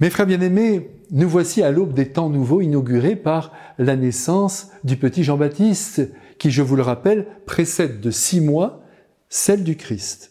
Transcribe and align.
Mes 0.00 0.10
frères 0.10 0.26
bien-aimés, 0.26 0.90
nous 1.10 1.28
voici 1.28 1.60
à 1.60 1.72
l'aube 1.72 1.92
des 1.92 2.10
temps 2.10 2.30
nouveaux 2.30 2.60
inaugurés 2.60 3.16
par 3.16 3.52
la 3.78 3.96
naissance 3.96 4.68
du 4.84 4.96
petit 4.96 5.24
Jean-Baptiste, 5.24 6.12
qui, 6.38 6.52
je 6.52 6.62
vous 6.62 6.76
le 6.76 6.82
rappelle, 6.82 7.26
précède 7.46 8.00
de 8.00 8.12
six 8.12 8.40
mois 8.40 8.84
celle 9.28 9.64
du 9.64 9.76
Christ. 9.76 10.30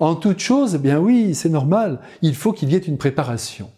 En 0.00 0.14
toute 0.14 0.38
chose, 0.38 0.76
eh 0.76 0.78
bien 0.78 0.98
oui, 0.98 1.34
c'est 1.34 1.50
normal, 1.50 2.00
il 2.22 2.34
faut 2.34 2.54
qu'il 2.54 2.72
y 2.72 2.74
ait 2.74 2.78
une 2.78 2.96
préparation. 2.96 3.70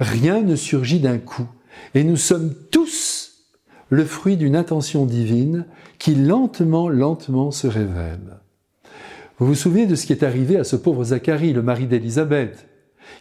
Rien 0.00 0.40
ne 0.40 0.56
surgit 0.56 1.00
d'un 1.00 1.18
coup, 1.18 1.46
et 1.94 2.02
nous 2.02 2.16
sommes 2.16 2.54
tous 2.70 3.44
le 3.90 4.06
fruit 4.06 4.38
d'une 4.38 4.56
intention 4.56 5.04
divine 5.04 5.66
qui 5.98 6.14
lentement, 6.14 6.88
lentement 6.88 7.50
se 7.50 7.66
révèle. 7.66 8.38
Vous 9.38 9.46
vous 9.46 9.54
souvenez 9.54 9.86
de 9.86 9.94
ce 9.94 10.06
qui 10.06 10.14
est 10.14 10.24
arrivé 10.24 10.56
à 10.56 10.64
ce 10.64 10.76
pauvre 10.76 11.04
Zacharie, 11.04 11.52
le 11.52 11.62
mari 11.62 11.86
d'Élisabeth? 11.86 12.66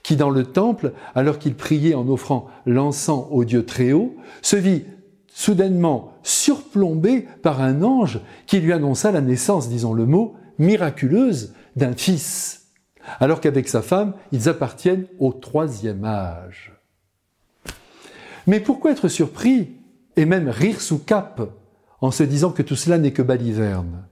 Qui 0.03 0.15
dans 0.15 0.29
le 0.29 0.43
temple, 0.43 0.93
alors 1.15 1.39
qu'il 1.39 1.55
priait 1.55 1.95
en 1.95 2.07
offrant 2.07 2.47
l'encens 2.65 3.27
au 3.31 3.43
Dieu 3.43 3.65
très 3.65 3.91
haut, 3.91 4.15
se 4.41 4.55
vit 4.55 4.85
soudainement 5.27 6.13
surplombé 6.23 7.27
par 7.43 7.61
un 7.61 7.83
ange 7.83 8.19
qui 8.47 8.59
lui 8.59 8.73
annonça 8.73 9.11
la 9.11 9.21
naissance, 9.21 9.69
disons 9.69 9.93
le 9.93 10.05
mot, 10.05 10.35
miraculeuse 10.57 11.53
d'un 11.75 11.93
fils, 11.93 12.67
alors 13.19 13.39
qu'avec 13.39 13.67
sa 13.69 13.81
femme, 13.81 14.13
ils 14.31 14.49
appartiennent 14.49 15.05
au 15.19 15.31
troisième 15.31 16.03
âge. 16.03 16.73
Mais 18.47 18.59
pourquoi 18.59 18.91
être 18.91 19.09
surpris 19.09 19.69
et 20.15 20.25
même 20.25 20.49
rire 20.49 20.81
sous 20.81 20.97
cape 20.97 21.49
en 22.01 22.11
se 22.11 22.23
disant 22.23 22.51
que 22.51 22.63
tout 22.63 22.75
cela 22.75 22.97
n'est 22.97 23.13
que 23.13 23.21
baliverne 23.21 24.05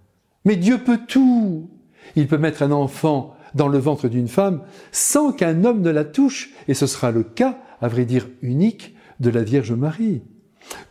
Mais 0.44 0.56
Dieu 0.56 0.78
peut 0.78 1.00
tout 1.08 1.70
Il 2.16 2.28
peut 2.28 2.38
mettre 2.38 2.62
un 2.64 2.72
enfant 2.72 3.36
dans 3.56 3.68
le 3.68 3.80
ventre 3.80 4.08
d'une 4.08 4.28
femme 4.28 4.62
sans 4.92 5.32
qu'un 5.32 5.64
homme 5.64 5.82
ne 5.82 5.90
la 5.90 6.06
touche, 6.06 6.52
et 6.68 6.74
ce 6.74 6.86
sera 6.86 7.12
le 7.12 7.24
cas, 7.24 7.58
à 7.82 7.88
vrai 7.88 8.06
dire 8.06 8.28
unique, 8.42 8.96
de 9.20 9.30
la 9.30 9.44
Vierge 9.44 9.72
Marie. 9.72 10.22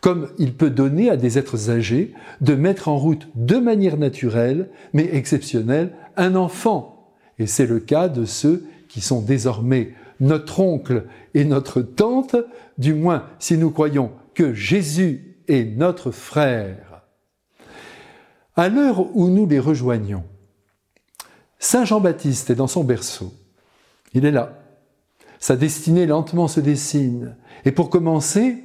Comme 0.01 0.29
il 0.37 0.53
peut 0.53 0.69
donner 0.69 1.09
à 1.09 1.17
des 1.17 1.37
êtres 1.37 1.69
âgés 1.69 2.13
de 2.41 2.55
mettre 2.55 2.87
en 2.87 2.97
route 2.97 3.29
de 3.35 3.57
manière 3.57 3.97
naturelle, 3.97 4.69
mais 4.93 5.09
exceptionnelle, 5.13 5.93
un 6.17 6.35
enfant. 6.35 7.13
Et 7.39 7.47
c'est 7.47 7.65
le 7.65 7.79
cas 7.79 8.07
de 8.07 8.25
ceux 8.25 8.65
qui 8.87 9.01
sont 9.01 9.21
désormais 9.21 9.93
notre 10.19 10.61
oncle 10.61 11.05
et 11.33 11.43
notre 11.43 11.81
tante, 11.81 12.35
du 12.77 12.93
moins 12.93 13.25
si 13.39 13.57
nous 13.57 13.71
croyons 13.71 14.11
que 14.33 14.53
Jésus 14.53 15.37
est 15.47 15.65
notre 15.77 16.11
frère. 16.11 17.03
À 18.55 18.69
l'heure 18.69 19.15
où 19.15 19.27
nous 19.27 19.45
les 19.45 19.59
rejoignons, 19.59 20.23
Saint 21.65 21.83
Jean-Baptiste 21.83 22.51
est 22.51 22.55
dans 22.55 22.67
son 22.67 22.83
berceau. 22.83 23.33
Il 24.13 24.23
est 24.23 24.31
là. 24.31 24.61
Sa 25.39 25.55
destinée 25.55 26.05
lentement 26.05 26.47
se 26.47 26.59
dessine. 26.59 27.37
Et 27.65 27.71
pour 27.71 27.89
commencer, 27.89 28.63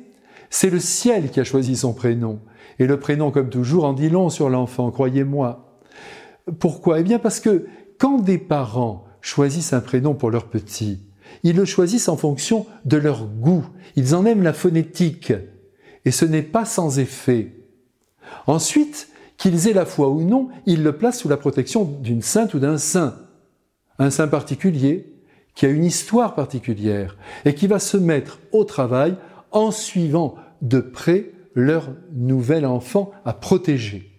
c'est 0.51 0.69
le 0.69 0.81
ciel 0.81 1.31
qui 1.31 1.41
a 1.41 1.45
choisi 1.45 1.79
son 1.79 1.95
prénom. 1.95 2.41
Et 2.79 2.87
le 2.87 3.01
prénom, 3.01 3.31
comme 3.31 3.49
toujours, 3.49 3.87
en 3.87 3.95
dit 3.95 4.11
long 4.11 4.29
sur 4.29 4.51
l'enfant, 4.51 4.91
croyez-moi. 4.91 5.81
Pourquoi? 6.59 7.01
Eh 7.01 7.03
bien 7.03 7.19
parce 7.19 7.41
que 7.41 7.67
quand 7.99 8.19
des 8.19 8.37
parents 8.37 9.07
choisissent 9.23 9.73
un 9.73 9.81
prénom 9.81 10.13
pour 10.13 10.31
leur 10.31 10.51
petit, 10.51 11.01
ils 11.43 11.57
le 11.57 11.65
choisissent 11.65 12.11
en 12.11 12.19
fonction 12.19 12.67
de 12.85 12.99
leur 12.99 13.25
goût. 13.25 13.65
Ils 13.97 14.15
en 14.15 14.27
aiment 14.27 14.43
la 14.43 14.53
phonétique. 14.53 15.33
Et 16.05 16.11
ce 16.11 16.27
n'est 16.27 16.43
pas 16.43 16.67
sans 16.67 16.99
effet. 16.99 17.65
Ensuite, 18.47 19.09
qu'ils 19.41 19.69
aient 19.69 19.73
la 19.73 19.87
foi 19.87 20.11
ou 20.11 20.21
non, 20.21 20.51
ils 20.67 20.83
le 20.83 20.93
placent 20.93 21.21
sous 21.21 21.29
la 21.29 21.39
protection 21.39 21.85
d'une 21.85 22.21
sainte 22.21 22.53
ou 22.53 22.59
d'un 22.59 22.77
saint. 22.77 23.17
Un 23.99 24.11
saint 24.11 24.29
particulier, 24.29 25.15
qui 25.55 25.65
a 25.65 25.71
une 25.71 25.85
histoire 25.85 26.35
particulière, 26.35 27.17
et 27.47 27.55
qui 27.55 27.67
va 27.67 27.79
se 27.79 27.97
mettre 27.97 28.39
au 28.53 28.65
travail 28.65 29.17
en 29.51 29.71
suivant 29.71 30.37
de 30.61 30.81
près 30.81 31.33
leur 31.55 31.89
nouvel 32.13 32.67
enfant 32.67 33.13
à 33.25 33.33
protéger. 33.33 34.11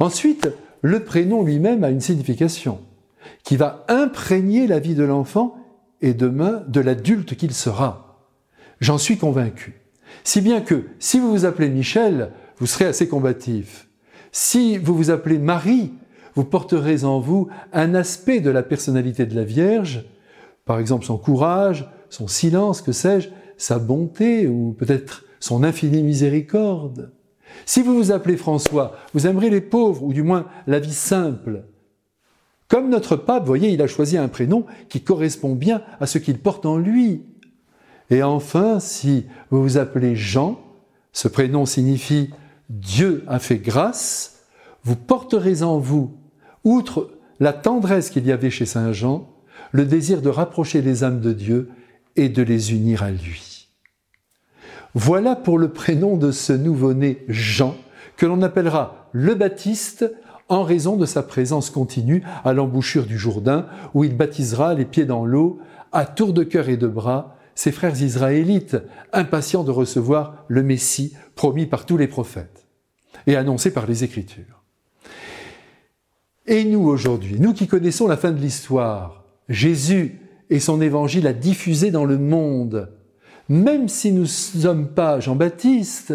Ensuite, 0.00 0.48
le 0.82 1.04
prénom 1.04 1.44
lui-même 1.44 1.84
a 1.84 1.90
une 1.90 2.00
signification 2.00 2.80
qui 3.44 3.56
va 3.56 3.84
imprégner 3.88 4.66
la 4.66 4.80
vie 4.80 4.96
de 4.96 5.04
l'enfant 5.04 5.56
et 6.00 6.14
demain 6.14 6.64
de 6.66 6.80
l'adulte 6.80 7.36
qu'il 7.36 7.54
sera. 7.54 8.26
J'en 8.80 8.98
suis 8.98 9.18
convaincu. 9.18 9.80
Si 10.24 10.40
bien 10.40 10.60
que 10.60 10.86
si 10.98 11.20
vous 11.20 11.30
vous 11.30 11.44
appelez 11.44 11.68
Michel, 11.68 12.32
vous 12.58 12.66
serez 12.66 12.86
assez 12.86 13.06
combatif. 13.06 13.86
Si 14.32 14.78
vous 14.78 14.96
vous 14.96 15.10
appelez 15.10 15.38
Marie, 15.38 15.92
vous 16.34 16.44
porterez 16.44 17.04
en 17.04 17.20
vous 17.20 17.48
un 17.74 17.94
aspect 17.94 18.40
de 18.40 18.50
la 18.50 18.62
personnalité 18.62 19.26
de 19.26 19.36
la 19.36 19.44
Vierge, 19.44 20.06
par 20.64 20.78
exemple 20.78 21.04
son 21.04 21.18
courage, 21.18 21.88
son 22.08 22.28
silence, 22.28 22.80
que 22.80 22.92
sais-je, 22.92 23.28
sa 23.58 23.78
bonté 23.78 24.48
ou 24.48 24.74
peut-être 24.78 25.24
son 25.38 25.62
infinie 25.62 26.02
miséricorde. 26.02 27.12
Si 27.66 27.82
vous 27.82 27.94
vous 27.94 28.10
appelez 28.10 28.38
François, 28.38 28.96
vous 29.12 29.26
aimerez 29.26 29.50
les 29.50 29.60
pauvres 29.60 30.02
ou 30.02 30.14
du 30.14 30.22
moins 30.22 30.46
la 30.66 30.80
vie 30.80 30.94
simple. 30.94 31.64
Comme 32.68 32.88
notre 32.88 33.16
pape, 33.16 33.44
voyez, 33.44 33.68
il 33.68 33.82
a 33.82 33.86
choisi 33.86 34.16
un 34.16 34.28
prénom 34.28 34.64
qui 34.88 35.02
correspond 35.02 35.54
bien 35.54 35.82
à 36.00 36.06
ce 36.06 36.16
qu'il 36.16 36.38
porte 36.38 36.64
en 36.64 36.78
lui. 36.78 37.26
Et 38.08 38.22
enfin, 38.22 38.80
si 38.80 39.26
vous 39.50 39.62
vous 39.62 39.76
appelez 39.76 40.16
Jean, 40.16 40.58
ce 41.12 41.28
prénom 41.28 41.66
signifie 41.66 42.30
Dieu 42.70 43.24
a 43.28 43.38
fait 43.38 43.58
grâce, 43.58 44.44
vous 44.84 44.96
porterez 44.96 45.62
en 45.62 45.78
vous, 45.78 46.16
outre 46.64 47.10
la 47.40 47.52
tendresse 47.52 48.10
qu'il 48.10 48.26
y 48.26 48.32
avait 48.32 48.50
chez 48.50 48.66
Saint 48.66 48.92
Jean, 48.92 49.28
le 49.72 49.84
désir 49.84 50.22
de 50.22 50.28
rapprocher 50.28 50.82
les 50.82 51.04
âmes 51.04 51.20
de 51.20 51.32
Dieu 51.32 51.70
et 52.16 52.28
de 52.28 52.42
les 52.42 52.72
unir 52.72 53.02
à 53.02 53.10
lui. 53.10 53.68
Voilà 54.94 55.36
pour 55.36 55.58
le 55.58 55.70
prénom 55.72 56.16
de 56.16 56.30
ce 56.30 56.52
nouveau-né 56.52 57.24
Jean, 57.28 57.74
que 58.16 58.26
l'on 58.26 58.42
appellera 58.42 59.08
le 59.12 59.34
Baptiste 59.34 60.12
en 60.48 60.64
raison 60.64 60.96
de 60.96 61.06
sa 61.06 61.22
présence 61.22 61.70
continue 61.70 62.22
à 62.44 62.52
l'embouchure 62.52 63.06
du 63.06 63.18
Jourdain, 63.18 63.66
où 63.94 64.04
il 64.04 64.14
baptisera 64.16 64.74
les 64.74 64.84
pieds 64.84 65.06
dans 65.06 65.24
l'eau, 65.24 65.60
à 65.92 66.04
tour 66.04 66.34
de 66.34 66.42
cœur 66.42 66.68
et 66.68 66.76
de 66.76 66.86
bras, 66.86 67.36
ses 67.54 67.72
frères 67.72 68.00
israélites, 68.00 68.76
impatients 69.12 69.64
de 69.64 69.70
recevoir 69.70 70.44
le 70.48 70.62
Messie 70.62 71.14
promis 71.34 71.66
par 71.66 71.86
tous 71.86 71.96
les 71.96 72.08
prophètes 72.08 72.66
et 73.26 73.36
annoncé 73.36 73.72
par 73.72 73.86
les 73.86 74.04
Écritures. 74.04 74.62
Et 76.46 76.64
nous 76.64 76.82
aujourd'hui, 76.82 77.38
nous 77.38 77.52
qui 77.52 77.68
connaissons 77.68 78.08
la 78.08 78.16
fin 78.16 78.32
de 78.32 78.40
l'histoire, 78.40 79.24
Jésus 79.48 80.20
et 80.50 80.60
son 80.60 80.80
évangile 80.80 81.26
a 81.26 81.32
diffusé 81.32 81.90
dans 81.90 82.04
le 82.04 82.18
monde, 82.18 82.90
même 83.48 83.88
si 83.88 84.12
nous 84.12 84.22
ne 84.22 84.26
sommes 84.26 84.88
pas 84.88 85.20
Jean-Baptiste, 85.20 86.14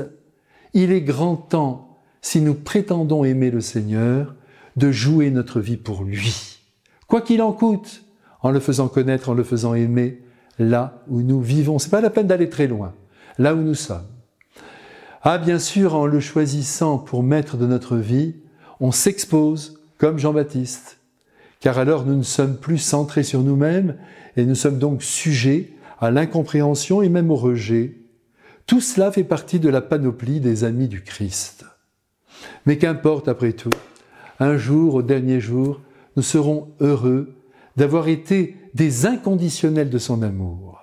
il 0.73 0.91
est 0.91 1.01
grand 1.01 1.35
temps, 1.35 1.99
si 2.21 2.41
nous 2.41 2.55
prétendons 2.55 3.23
aimer 3.23 3.51
le 3.51 3.61
Seigneur, 3.61 4.35
de 4.75 4.91
jouer 4.91 5.31
notre 5.31 5.59
vie 5.59 5.77
pour 5.77 6.03
lui. 6.03 6.59
Quoi 7.07 7.21
qu'il 7.21 7.41
en 7.41 7.53
coûte, 7.53 8.03
en 8.41 8.51
le 8.51 8.59
faisant 8.59 8.89
connaître, 8.89 9.29
en 9.29 9.33
le 9.33 9.43
faisant 9.43 9.73
aimer, 9.73 10.21
là 10.59 11.03
où 11.07 11.21
nous 11.21 11.41
vivons. 11.41 11.79
C'est 11.79 11.89
pas 11.89 12.01
la 12.01 12.09
peine 12.09 12.27
d'aller 12.27 12.49
très 12.49 12.67
loin, 12.67 12.93
là 13.37 13.53
où 13.53 13.59
nous 13.59 13.75
sommes. 13.75 14.05
Ah, 15.23 15.37
bien 15.37 15.59
sûr, 15.59 15.95
en 15.95 16.05
le 16.05 16.19
choisissant 16.19 16.97
pour 16.97 17.23
maître 17.23 17.57
de 17.57 17.65
notre 17.65 17.97
vie, 17.97 18.35
on 18.79 18.91
s'expose 18.91 19.79
comme 19.97 20.19
Jean-Baptiste, 20.19 20.99
car 21.59 21.77
alors 21.77 22.05
nous 22.05 22.15
ne 22.15 22.23
sommes 22.23 22.57
plus 22.57 22.77
centrés 22.77 23.23
sur 23.23 23.41
nous-mêmes 23.41 23.95
et 24.35 24.45
nous 24.45 24.55
sommes 24.55 24.77
donc 24.77 25.01
sujets 25.03 25.71
à 25.99 26.11
l'incompréhension 26.11 27.01
et 27.01 27.09
même 27.09 27.31
au 27.31 27.35
rejet. 27.35 27.97
Tout 28.67 28.81
cela 28.81 29.11
fait 29.11 29.23
partie 29.23 29.59
de 29.59 29.69
la 29.69 29.81
panoplie 29.81 30.39
des 30.39 30.63
amis 30.63 30.87
du 30.87 31.01
Christ. 31.01 31.65
Mais 32.65 32.77
qu'importe 32.77 33.27
après 33.27 33.53
tout, 33.53 33.73
un 34.39 34.57
jour, 34.57 34.95
au 34.95 35.01
dernier 35.01 35.39
jour, 35.39 35.81
nous 36.15 36.23
serons 36.23 36.69
heureux 36.79 37.33
d'avoir 37.77 38.07
été 38.07 38.57
des 38.73 39.05
inconditionnels 39.05 39.89
de 39.89 39.97
son 39.97 40.21
amour. 40.23 40.81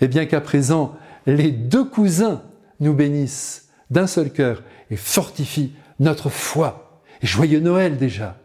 Et 0.00 0.08
bien 0.08 0.26
qu'à 0.26 0.40
présent, 0.40 0.96
les 1.26 1.52
deux 1.52 1.84
cousins 1.84 2.42
nous 2.80 2.94
bénisse 2.94 3.68
d'un 3.90 4.06
seul 4.06 4.32
cœur 4.32 4.62
et 4.90 4.96
fortifie 4.96 5.72
notre 5.98 6.28
foi. 6.28 7.02
Et 7.22 7.26
joyeux 7.26 7.60
Noël 7.60 7.96
déjà. 7.96 8.39